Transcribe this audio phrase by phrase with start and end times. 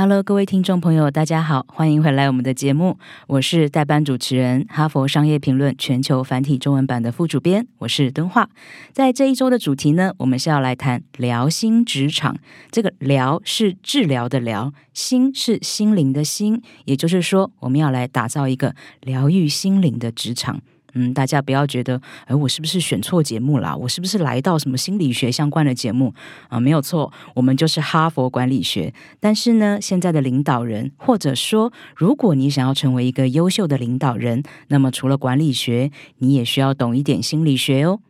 [0.00, 2.96] Hello，各位听众朋友，大家好，欢迎回来我们的节目。
[3.26, 8.48] 我是代班主持人，哈佛商业评论全球繁体中文版的副主编，我是敦化。
[8.92, 12.36] 在这一周的主题呢，我们是要来谈疗心职场。
[12.70, 20.60] 这个“疗”是治疗的“疗”，“心”是心灵的“心”，也就是说，我们要来打造一个疗愈心灵的职场。
[20.94, 23.76] 嗯，大家不要觉得，哎，我是不是选错节目了？
[23.76, 26.14] 我是不是来到什么心理学相关的节目
[26.48, 26.58] 啊？
[26.58, 28.92] 没有错，我们就是哈佛管理学。
[29.20, 38.00] 但是呢，现在的领导人，或者说，如果你想要成为一个优秀的领导人，那么除了管理学，你也需要懂一点心理学哦。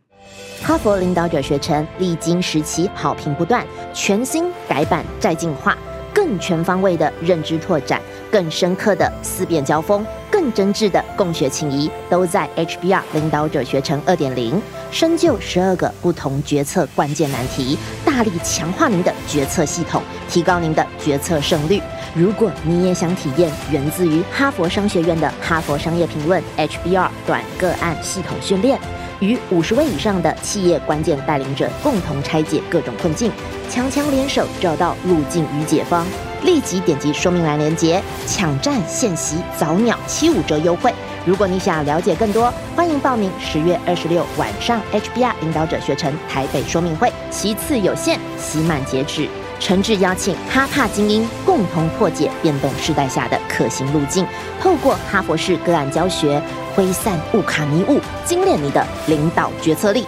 [0.61, 5.77] 哈佛领导者学程历经时期，好评不断，全新改版再进化，
[6.13, 10.05] 更全方位的认知拓展，更深刻的思辨交锋。
[10.39, 21.81] 更真挚的共学情谊，都在 HBR 领导者学程二点零，深究十二个不同决策关键难题，大力强化您的决策系统，提高您的决策胜率。
[22.15, 28.79] 如果你也想体验源自于哈佛商学院的哈佛商业评论 HBR 短个案系统训练，
[29.19, 33.29] 与五十位以上的企业关键带领者共同拆解各种困境，
[33.69, 36.07] 强强联手找到路径与解方。
[36.43, 40.93] 立即点击说明栏链接，抢占现席早鸟七五折优惠。
[41.25, 49.27] 如果你想了解更多，欢迎报名十月二十六晚上 HBR 领导者学程台北说明会，席次有限，席满截止。
[49.59, 54.25] 诚挚邀请哈帕精英共同破解变动时代下的可行路径，
[54.61, 56.41] 透过哈佛式个案教学，
[56.73, 60.05] 挥散乌卡迷雾，精炼你的领导决策力。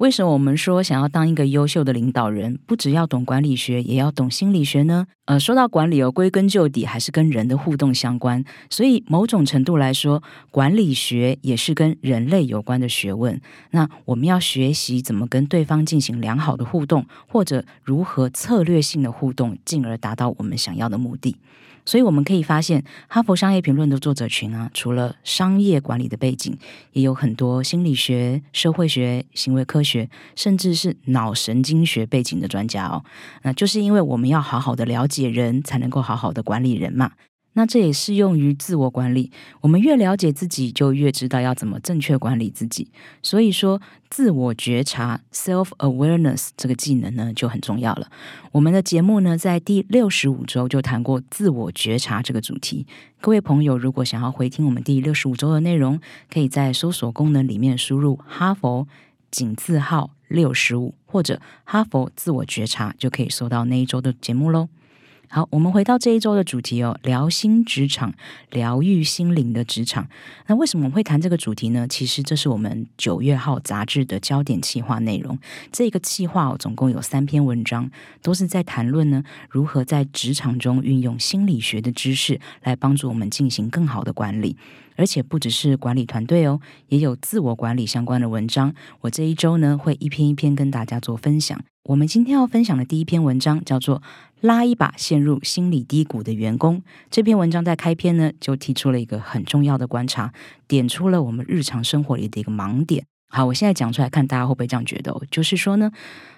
[0.00, 5.06] 为什么我们说想要当一个优秀的领导人，不只要懂管理学，也要懂心理学呢？
[5.26, 8.42] 呃，说到管理哦，归根究底还是跟人的互动相关。
[8.70, 13.38] 所以某种程度来说，管理学也是跟人类有关的学问。
[13.72, 21.36] 那我们要学习怎么跟对方进行良好的互动，或者如何策略性的互动，进而达到我们想要的目的。
[21.84, 26.56] 所以我们可以发现，哈佛商业评论的作者群啊，除了商业管理的背景，
[26.92, 33.04] 也有很多心理学、社会学、行为科学，甚至是脑神经学背景的专家哦。
[33.42, 37.12] 那就是因为我们要好好的了解人，才能够好好的管理人嘛。
[37.54, 39.30] 那这也适用于自我管理。
[39.60, 42.88] 我们越了解自己，就越知道要怎么正确管理自己。
[43.22, 48.08] 所以说，自我觉察 （self awareness） 这个技能呢，就很重要了。
[48.52, 52.86] 我们的节目呢，在第六十五周就谈过自我觉察这个主题。
[53.20, 56.00] 各位朋友，如果想要回听我们第六十五周的内容，
[56.32, 58.86] 可以在搜索功能里面输入“哈佛
[59.30, 64.68] 井字号六十五”或者“哈佛自我觉察”，就可以搜到那一周的节目喽。
[65.32, 68.12] 好，我们回到这一周的主题哦，疗心职场，
[68.50, 70.08] 疗愈心灵的职场。
[70.48, 71.86] 那为什么我们会谈这个主题呢？
[71.86, 75.38] 其实这是我们九月号杂志的焦点企划内容。
[75.70, 77.88] 这个企划哦，总共有三篇文章，
[78.22, 84.56] 都是在谈论呢，如何在职场中运用心理学的知识，来帮助我们进行更好的管理。
[85.00, 88.74] 而且不只是管理团队哦，也有自我管理相关的文章。
[89.00, 91.58] 我这一周呢，会一篇一篇跟大家做分享。
[91.84, 94.00] 我们今天要分享的第一篇文章叫做
[94.42, 96.76] 《拉一把陷入心理低谷的员工》。
[97.10, 100.34] 这篇文章在开篇呢，就提出了一个很重要的观察，
[100.68, 103.06] 点出了我们日常生活里的一个盲点。
[103.32, 105.16] 好，我现在讲出来，看大家会不会这样觉得？
[105.30, 105.90] 就是说呢。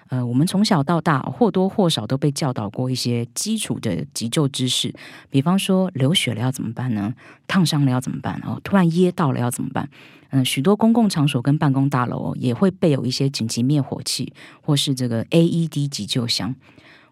[0.09, 4.93] 呃，我们从小到大或多或少都被教导过一些基础的急救知识，
[5.31, 7.11] 比方说流血了要怎么办呢？
[7.47, 8.39] 烫伤了要怎么办？
[8.45, 9.89] 哦，突然噎到了要怎么办？
[10.29, 16.53] 嗯，许多公共场所跟办公大楼也会备有一些紧急灭火器或是这个 AED 急救箱。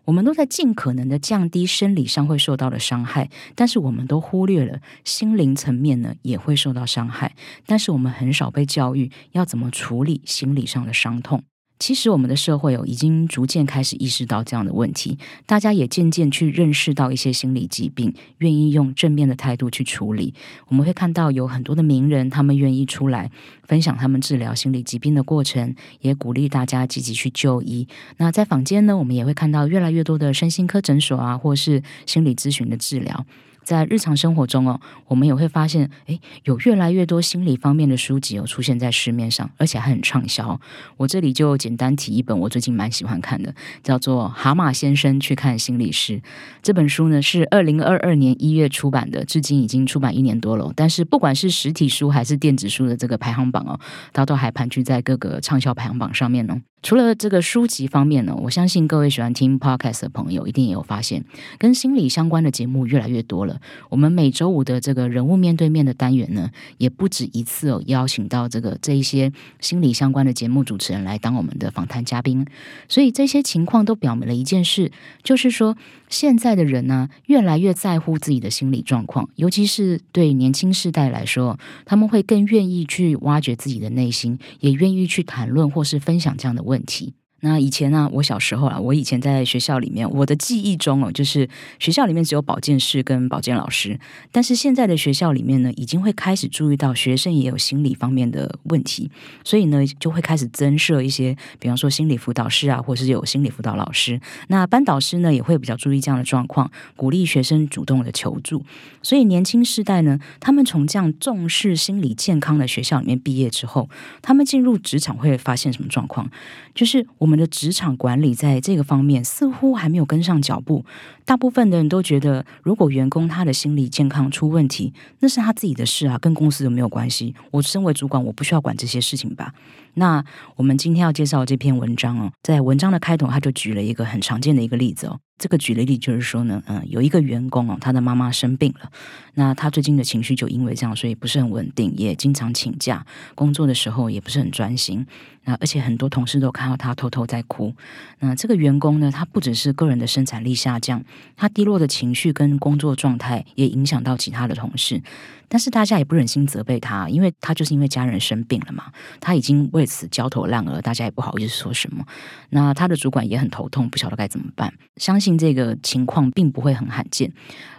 [0.06, 7.35] 我们都在尽可能的降低生理上会受到的伤害，但是我们都忽略了心灵层面呢也会受到伤害。
[7.66, 11.43] 但是我们很少被教育要怎么处理心理上的伤痛。
[11.81, 15.17] 其实我们的社会哦，已经逐渐开始意识到这样的问题，
[15.47, 20.31] 大家也渐渐去认识到一些心理疾病，愿意用正面的态度去处理。
[20.67, 23.31] 我们会看到有很多的名人，他们愿意出来
[23.63, 27.87] 分享他们治疗心理疾病的过程，也鼓励大家积极去就医。
[28.17, 33.25] 那在坊间呢，我们也会看到越来越多的身心科诊所啊，或是心理咨询的治疗。
[33.63, 40.59] 在日常生活中哦，我们也会发现，诶，有越来越多心理方面的书籍哦出现在市面上，而且还很畅销。
[40.97, 43.53] 我这里就简单提一本我最近蛮喜欢看的，
[43.84, 46.17] 叫做《蛤蟆先生去看心理师》。
[46.61, 50.72] 这本书呢是二零二二年一月出版的，至今已经出版一年多了。
[50.75, 53.79] 但是不管是实体书还是电子书的这个排行榜哦，
[54.11, 56.61] 它都还盘踞在各个畅销排行榜上面呢。
[56.83, 61.23] 除了这个书籍方面呢，我相信各位喜欢听 podcast 的朋友一定也有发现，
[61.59, 63.61] 跟心理相关的节目越来越多了。
[63.89, 66.49] 我们每周五的这个人物面对面的单元呢，
[66.79, 72.45] 也不止一次哦，邀请到这个这一些心理相关的节目主持人来当我们的访谈嘉宾。
[72.89, 74.91] 所以这些情况都表明了一件事，
[75.22, 75.78] 就是说
[76.09, 86.63] 现在的人呢，越来越在乎自己的心理状况，尤其是对年轻世代来说，他们会更愿意去挖掘自己的内心，也愿意去谈论或是分享这样的。
[86.71, 87.21] 问问题。
[87.41, 91.49] 那以前呢，我小时候啊，我以前在学校里面，我的记忆中哦，就是
[91.79, 93.99] 学校里面只有保健室跟保健老师。
[94.32, 99.09] 但是现在的学校里面呢，已经会开始注意到学生也有心理方面的问题，
[99.43, 104.22] 所以呢，就会开始增设一些，比方说心理辅导室啊，或是有心理辅导老师。
[104.47, 108.64] 那班导师呢，也会比较注意这样的状况，鼓励学生主动的求助。
[109.02, 113.90] 所以年轻世代呢，他们从这样重视心理健康的学校里面毕业之后，
[114.22, 116.29] 他们进入职场会发现什么状况？
[116.76, 120.83] 就是我我们的职场管理在这个方面似乎还没有跟上脚步。
[121.23, 127.33] 大部分的人都觉得，如果员工他的心理健康出问题，那是他自己的事啊，跟公司有没有关系？
[127.49, 129.53] 我身为主管，我不需要管这些事情吧？
[129.96, 130.23] 那
[130.55, 135.20] 我们今天要介绍这篇文章哦，在文章的开头，他就举了一个很常见的一个例子哦。
[135.38, 138.91] 这个举了例就是说呢，嗯，有一个员工哦，他的妈妈生病了，
[139.34, 143.03] 那他最近的情绪就因为这样，所以不是很稳定，也经常请假，
[143.34, 145.05] 工作的时候也不是很专心。
[145.43, 147.73] 那而且很多同事都看到他偷偷在哭。
[148.20, 151.03] 那这个员工呢，他不只是个人的生产力下降，
[151.35, 155.02] 他低落的情绪跟工作状态也影响到其他的同事。
[155.47, 162.05] 但是大家也不忍心责备他，因为他就是因为家人生病了嘛，他已经为为此焦头烂额，大家也不好意思说什么。
[162.51, 164.72] 那他的主管也很头痛，不晓得该怎么办。
[164.97, 167.33] 相信这个情况并不会很罕见。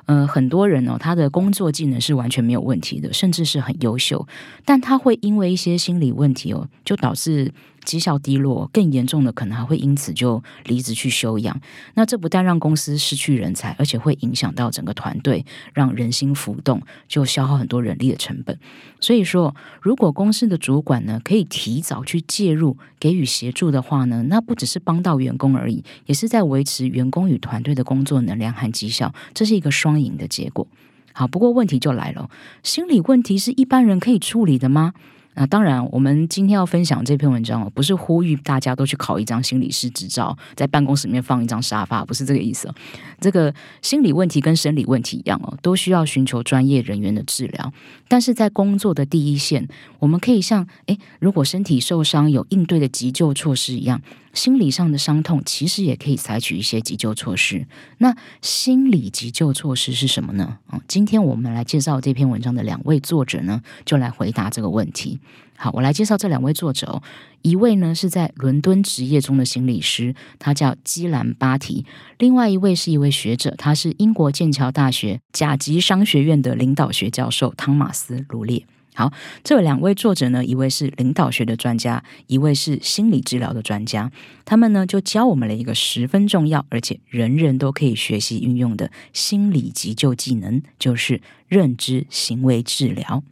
[0.07, 4.27] 呃，很多人哦，他的工作技能是完全没有问题的，甚至是很优秀，
[4.65, 7.55] 但他会因为一些心理问题哦，就导致。
[7.85, 11.61] 绩效低落，更严重的可能还会因此就离职去休养。
[11.95, 18.59] 那这不但让公司失去人才，而且会影响到整个团队，让人心浮动，就消耗很多人力的成本。
[19.01, 30.67] 所以说，如果公司的主管呢可以提早去介入，给予协助的话呢，那不只是帮到员工而已，也是在维持员工与团队的工作能量和绩效，这是一个双赢的结果。
[31.13, 32.31] 好，不过问题就来了，
[32.63, 34.95] 心理问题是一般人可以处理的吗？
[35.35, 42.73] 那当然，我们今天要分享这篇文章哦，不是呼吁大家都去考一张心理师执照，在办公室里面放一张沙发，不是这个意思。
[43.21, 47.73] 这个心理问题跟生理问题一样哦，都需要寻求专业人员的治疗。
[48.09, 49.67] 但是在工作的第一线，
[49.99, 54.01] 我们可以像诶，如果身体受伤有应对的急救措施一样。
[54.33, 57.67] 心理上的伤痛其实也可以采取一些急救措施。
[57.99, 60.59] 那心理急救措施是什么呢？
[60.67, 65.21] 啊，今天我们来介绍这篇文章的两位作者呢，就来回答这个问题。
[65.57, 67.03] 好，我来介绍这两位作者哦。
[67.43, 71.85] 一位呢是在伦敦职业中的心理师，他叫基兰巴提；
[72.19, 78.65] 另外一位是一位学者，他是英国剑桥大学甲级商学院的领导学教授汤马斯卢列。
[78.95, 79.11] 好，
[79.43, 84.13] 这两位作者呢，一位是领导学的专家，一位是心理治疗的专家。
[84.45, 93.23] 他们呢，就教我们了一个十分重要，而且人人都可以学习运用的心理急救技能，就是认知行为治疗。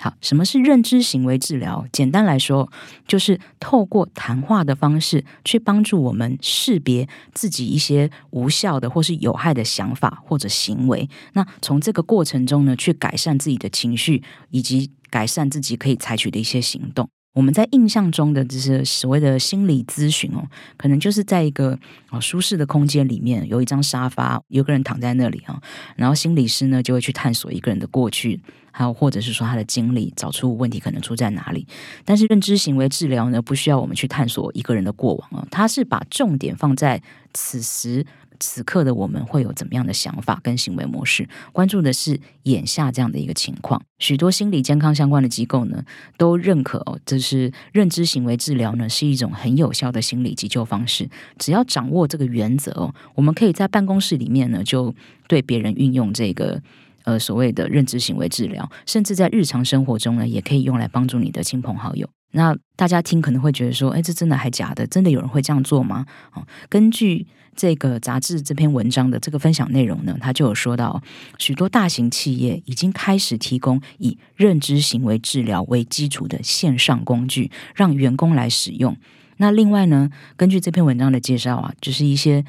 [0.00, 1.86] 好，什么是认知行为治疗？
[1.92, 2.70] 简单来说，
[3.06, 11.08] 就是透过谈话的方式，去帮助我们识别自己一些无效的或是有害的想法或者行为。
[11.34, 17.08] 那从这个过程中呢，去改善自己的情绪，以及改善自己可以采取的一些行动。
[17.34, 20.42] 我们在印象中的这些所谓的心理咨询哦，
[20.76, 21.78] 可能就是在一个
[22.10, 25.60] 哦舒适的空间里面，有一张沙发，有个人躺在那里啊，
[25.96, 28.40] 然后心理师呢就会去探索一个人的过去，
[28.72, 31.66] 还有或者是说他的经历，找出问题可能出在哪里。
[32.04, 37.00] 但是认知行为治疗呢，不需要我们去探索一个人的过往啊，它是把重点放在
[37.32, 38.04] 此时。
[38.40, 41.28] 此刻的我们会有怎么样的想法跟行为模式？
[41.52, 43.82] 关注的是眼下这样的一个情况。
[43.98, 45.84] 许多心理健康相关的机构呢，
[46.18, 51.08] 都认可哦，这是认知行为治疗呢是一种很有效的心理急救方式。
[51.38, 54.94] 只要掌握这个原则哦，我们可以在办公室里面呢，就
[55.28, 56.60] 对别人运用这个
[57.04, 62.08] 呃所谓的认知行为治疗，甚至在日常生活中呢，也可以用来帮助你的亲朋好友。
[62.32, 64.84] 那大家听可能会觉得说，哎，这真的还假的？
[64.88, 66.04] 真的有人会这样做吗？
[66.32, 71.00] 哦，根据这个杂志这篇文章的这个分享内容呢，他就有说到，
[71.38, 78.96] 许多大型企业已经开始提供以认知行为治疗为基础的线上工具，让员工来使用。
[79.36, 82.44] 那另外呢，根据这篇文章的介绍啊，就是一些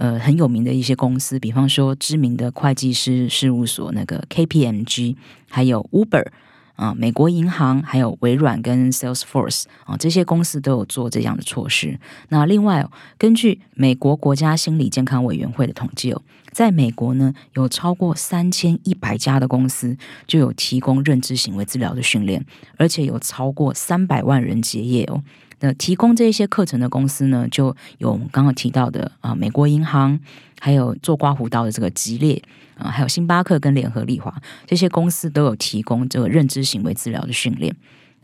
[0.00, 5.14] 呃很有名的一些公司，比方说知名的会计师事务所那个 KPMG，
[5.48, 6.26] 还有 Uber。
[6.80, 12.00] 啊，美国银行还有微软跟 Salesforce 啊，这些公司都有做这样的措施。
[12.30, 12.88] 那另外，
[13.18, 19.94] 根据美国国家心理健康委员会的统计哦，在美国呢，有超过三千一百家的公司
[20.26, 22.42] 就有提供认知行为治疗的训练，
[22.78, 25.22] 而且有超过三百万人结业哦。
[25.60, 30.18] 那提供这些课程的公司呢，就有我们刚刚提到的啊，美国银行，
[30.58, 32.42] 还有做刮胡刀的这个吉列。
[32.76, 34.34] 啊，还有星巴克跟联合利华
[34.66, 37.76] 这些公司都有提供这个认知行为治疗的训练。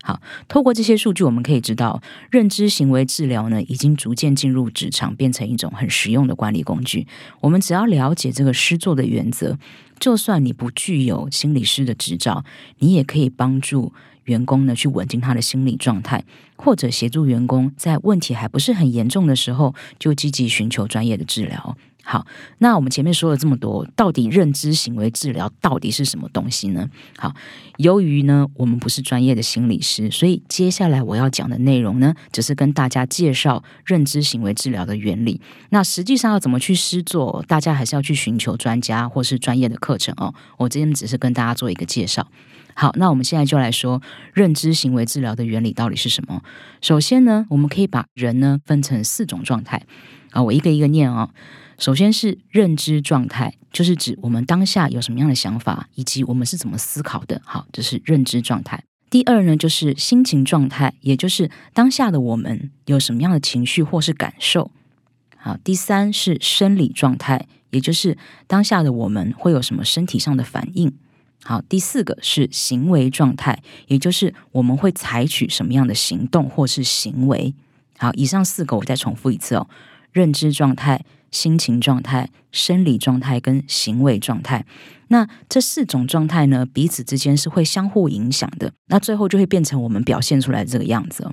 [0.02, 2.00] 好，透过这些数据，我们可以知道，
[2.31, 7.07] 认知行为治疗呢，已经逐渐进入职场，变成一种很实用的管理工具。
[7.43, 9.59] 我们只要了解这个施作的原则，
[10.00, 12.43] 就算你不具有心理师的执照，
[12.78, 13.93] 你也可以帮助
[14.26, 16.23] 员工呢去稳定他的心理状态，
[16.54, 21.76] 或者协助员工在问题还不是很严重的时候，就积极寻求专业的治疗。
[22.09, 22.25] 好，
[22.59, 26.88] 那我们前面说了这么多，到底认知行为治疗到底是什么东西呢？
[27.18, 27.35] 好，
[27.78, 35.40] 由于呢我们不是专业的心理师，所以接下来我要讲的内容呢，只是跟大家介绍认知行为治疗的原理。
[35.71, 40.33] 那实际上要怎么去施做，大家还是要去寻求专家或是专业的课程哦。
[40.59, 42.28] 我今天只是跟大家做一个介绍。
[42.78, 44.02] 好，那我们现在就来说
[44.35, 46.42] 认知行为治疗的原理到底是什么。
[46.83, 49.83] 首先呢，我们可以把人呢分成四种状态
[50.33, 51.30] 啊，我一个一个念啊。
[51.78, 57.40] 首先是认知状态，就是指我们当下有什么样的想法，以及我们是怎么思考的。
[57.47, 58.85] 好，这是认知状态。
[59.09, 64.71] 第二呢，就是心情状态，也就是当下的我们有什么样的情绪或是感受。
[65.37, 70.92] 好，第三是生理状态，也就是当下的我们会有什么身体上的反应。
[71.46, 77.54] 好，第四个是行为状态，也就是我们会采取什么样的行动或是行为。
[77.98, 79.68] 好，以上四个我再重复一次哦，
[80.12, 81.04] 认知状态。
[81.32, 84.64] 心情状态、生理状态跟行为状态，
[85.08, 88.72] 那这四种状态呢，彼此之间是会相互影响的。
[88.86, 91.28] 那最后就会变成我们表现出来这个样子。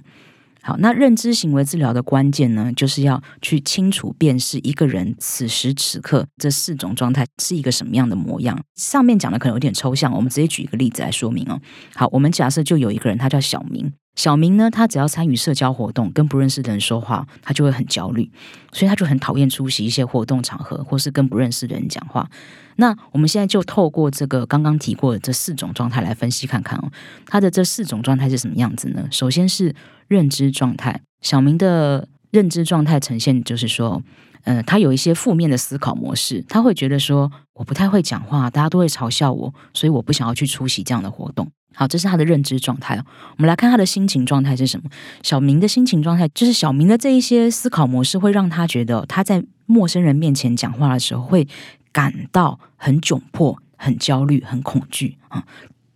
[0.63, 8.57] 好，那认知行为治疗的关键呢，就是要去清楚辨识一个人此时此刻这四种状态是一个什么样的模样。
[8.75, 11.59] 上面讲的可能有点抽象，我们直接举一个例子来说明哦。
[11.93, 13.91] 好，我们假设就有一个人，他叫小明。
[14.15, 18.29] 小明呢，他只要参与社交活动，跟不认识的人说话，他就会很焦虑，
[18.71, 22.29] 所以他就很讨厌出席一些活动场合，或是跟不认识的人讲话。
[22.75, 26.91] 那我们现在就透过这个刚刚提过的这四种状态来分析看看哦，
[27.25, 29.07] 他的这四种状态是什么样子呢？
[29.11, 29.75] 首先是
[30.07, 34.03] 认知状态，小明的认知状态呈现就是说，
[34.43, 41.51] 呃，他有一些负面的思考模式，他会觉得说，我不太会讲话，大家都会嘲笑我，所以我不想要去出席这样的活动。
[41.73, 42.95] 好，这是他的认知状态。
[42.95, 44.89] 我们来看他的心情状态是什么。
[45.23, 51.47] 小明的心情状态就是小明的这一些思考模式会让他觉得他在陌生人面前讲话的时候会
[51.91, 55.43] 感到很窘迫、很焦虑、很恐惧啊。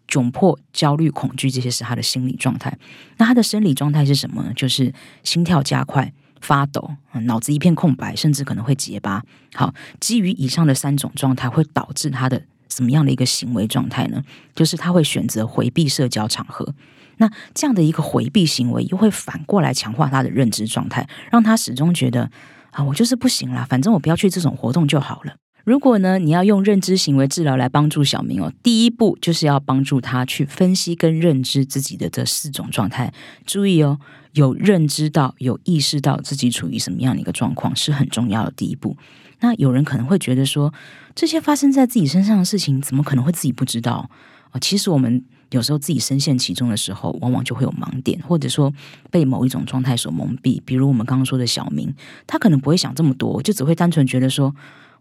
[0.07, 2.75] 窘迫、焦虑、恐惧这些是他的心理状态。
[3.17, 4.51] 那他的生理状态是什么呢？
[4.55, 4.93] 就是
[5.24, 6.89] 心跳加快、发抖、
[7.25, 9.22] 脑子一片空白，甚至可能会结巴。
[9.53, 12.41] 好，基于以上的三种状态，会导致他的。
[12.69, 14.24] 什么样的一个行为状态呢？
[14.55, 16.74] 就是他会选择回避社交场合。
[17.17, 22.29] 那这样的一个回避行为，又会反过来强化他的认知状态，让他始终觉得
[22.71, 25.33] 啊，我就是不行啦，反正我不要去这种活动就好了。
[25.63, 33.12] 如果呢，你要用认知行为治疗来帮助小明哦，第一步就是要帮助他去分析跟认知自己的这四种状态。
[33.45, 34.00] 注意哦，
[34.31, 38.95] 有认知到、有意识到自己处于什么样的一个状况，是很重要的第一步。
[39.39, 40.74] 那有人可能会觉得说，
[41.15, 44.10] 这些发生在自己身上的事情，怎么可能会自己不知道
[44.51, 44.60] 啊？
[44.60, 48.74] 其实我们有时候自己深陷其中的时候，往往就会有盲点，或者说
[49.12, 50.62] 被某一种状态所蒙蔽。
[50.65, 51.94] 比如我们刚刚说的小明，
[52.25, 54.56] 他可能不会想这么多，就只会单纯觉得说，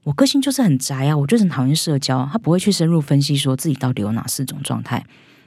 [0.05, 2.29] 我个性就是很宅啊，我就是很讨厌社交。
[2.31, 5.05] 他不会去深入分析说自己到底有哪四种状态。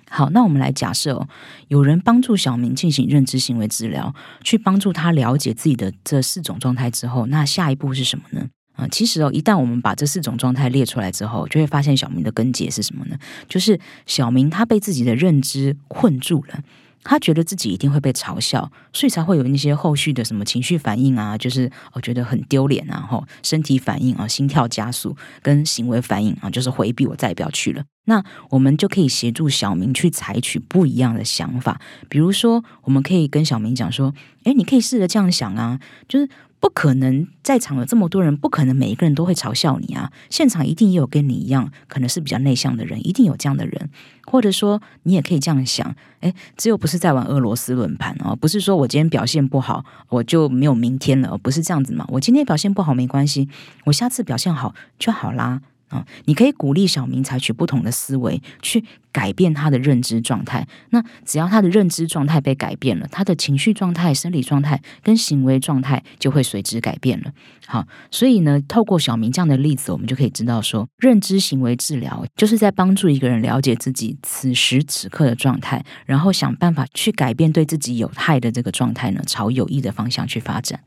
[0.09, 1.27] 好，那我们来假设
[1.67, 8.47] 有人帮助小明进行认知行为治疗，去帮助他了解自己的这四种状态之后，那下一步是什么呢？
[8.79, 13.17] 啊，其实哦，一旦我们把这四种状态列出来之后，就会发现小明的根结是什么呢？
[13.47, 16.63] 就是小明他被自己的认知困住了，
[17.03, 27.83] 他觉得自己一定会被嘲笑，所以才会有那些后续的什么情绪反应啊，就是我觉得很丢脸啊，后身体反应啊，心跳加速跟行为反应啊，就是回避，我再也不要去了。
[28.05, 34.13] 那我们就可以协助小明去采取不一样的想法，比如说，我们可以跟小明讲说
[34.45, 36.27] ：“诶，你可以试着这样想啊，就是。”
[36.59, 40.11] 不可能，在场有这么多人，不可能每一个人都会嘲笑你啊！
[40.29, 43.89] 现场一定也有跟你一样，可能是比较内向的人，一定有这样的人。
[44.25, 52.05] 或者说，你也可以这样想：哎，只有不是在玩俄罗斯轮盘哦，不是说我今天表现不好，我就没有明天了，不是这样子嘛？
[52.09, 53.47] 我今天表现不好没关系，
[53.85, 55.61] 我下次表现好就好啦。
[55.89, 60.67] 啊，你可以鼓励小明采取不同的思维，去改变他的认知状态。
[60.91, 67.31] 那只要他的认知状态被改变了，他的情绪状态、生理状态跟行为状态就会随之改变了。
[67.67, 80.79] 好，所以呢，透过小明这样的例子，我们就可以知道说，认知行为治疗就是在帮助一个人了解自己此时此刻的状态，然后想办法去改变对自己有害的这个状态呢，朝有益的方向去发展。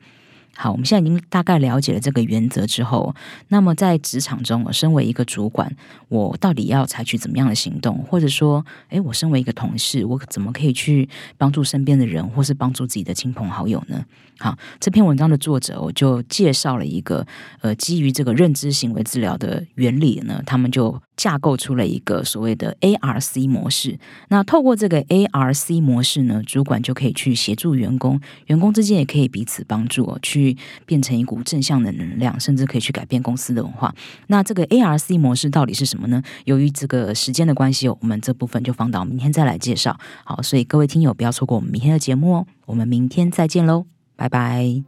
[0.54, 3.14] 好，我们现在已经大概了解了这个原则之后，
[3.48, 5.74] 那么在职场中，我身为一个主管，
[6.08, 7.98] 我到底要采取怎么样的行动？
[8.04, 14.04] 或者说，诶，我身为一个同事，我怎么可以去帮助身边的人，或是帮助自己的亲朋好友呢？
[14.38, 17.26] 好，这篇文章的作者我就介绍了一个，
[17.60, 21.00] 呃，基于这个认知行为治疗的原理呢，他们就。
[21.22, 23.96] 架构出了一个所谓的 ARC 模式。
[24.26, 33.94] 那透过这个 ARC 模式呢，主管就可以去协助员工，员工之间也可以彼此帮助，去变成一股正向的能量，甚至可以去改变公司的文化。
[34.26, 36.20] 那这个 ARC 模式到底是什么呢？
[36.44, 39.96] 由于这个时间的关系，我们这部分就放到明天再来介绍。
[40.24, 42.46] 好，所以各位听友不要错过我们明天的节目哦。
[42.66, 43.86] 我们明天再见喽，
[44.16, 44.82] 拜拜。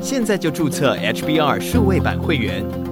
[0.00, 2.91] 现在就注册 HBR 数位版会员。